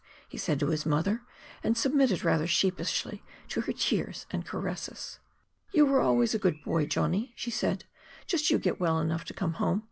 [0.27, 1.21] he said to his mother,
[1.63, 5.19] and submitted rather sheepishly to her tears and caresses.
[5.73, 7.85] "You were always a good boy, Johnny," she said.
[8.25, 9.79] "Just you get well enough to come home.